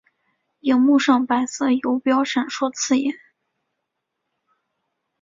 [0.61, 3.13] 萤幕上白色游标闪烁刺眼